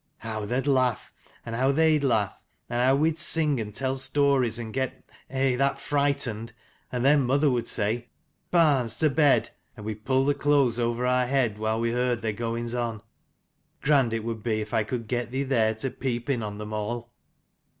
How 0.17 0.47
thou'd 0.47 0.65
laugh, 0.65 1.13
and 1.45 1.55
how 1.55 1.71
they'd 1.71 2.03
laugh: 2.03 2.39
and 2.67 2.81
how 2.81 2.95
we'd 2.95 3.19
sing 3.19 3.61
and 3.61 3.71
tell 3.71 3.95
stories, 3.95 4.57
and 4.57 4.73
get 4.73 5.07
eh, 5.29 5.55
that 5.57 5.79
frightened, 5.79 6.53
and 6.91 7.05
then 7.05 7.21
mother 7.21 7.51
would 7.51 7.67
say' 7.67 8.09
Barns 8.49 8.97
to 8.97 9.11
bed,' 9.11 9.51
and 9.77 9.85
we'd 9.85 10.03
pull 10.03 10.25
the 10.25 10.33
clothes 10.33 10.79
over 10.79 11.05
our 11.05 11.27
heads 11.27 11.59
while 11.59 11.79
we 11.79 11.91
heard 11.91 12.23
their 12.23 12.33
goings 12.33 12.73
on. 12.73 13.03
Grand 13.81 14.11
it 14.11 14.23
would 14.23 14.41
be 14.41 14.59
if 14.59 14.73
I 14.73 14.83
could 14.83 15.07
get 15.07 15.29
thee 15.29 15.43
there 15.43 15.75
to 15.75 15.91
peep 15.91 16.31
in 16.31 16.41
on 16.41 16.57
them 16.57 16.73
all." 16.73 17.11